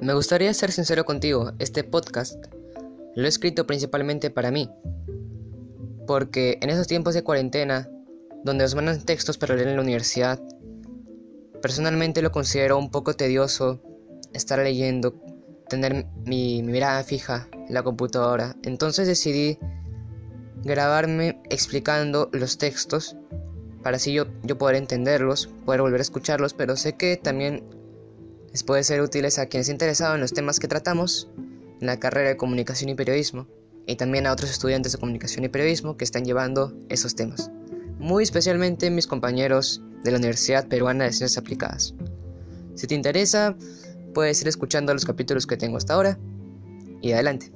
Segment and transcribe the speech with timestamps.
[0.00, 2.42] Me gustaría ser sincero contigo, este podcast
[3.14, 4.70] lo he escrito principalmente para mí,
[6.06, 7.86] porque en esos tiempos de cuarentena,
[8.42, 10.40] donde nos mandan textos para leer en la universidad,
[11.60, 13.82] personalmente lo considero un poco tedioso
[14.32, 15.22] estar leyendo,
[15.68, 19.58] tener mi, mirada fija en la computadora, entonces decidí
[20.64, 23.16] grabarme explicando los textos
[23.82, 27.79] para así yo, yo poder entenderlos, poder volver a escucharlos, pero sé que también
[28.52, 31.28] les puede ser útiles a quienes interesados en los temas que tratamos
[31.80, 33.46] en la carrera de comunicación y periodismo
[33.86, 37.50] y también a otros estudiantes de comunicación y periodismo que están llevando esos temas,
[37.98, 41.94] muy especialmente mis compañeros de la Universidad Peruana de Ciencias Aplicadas.
[42.74, 43.56] Si te interesa,
[44.14, 46.18] puedes ir escuchando los capítulos que tengo hasta ahora
[47.02, 47.52] y adelante.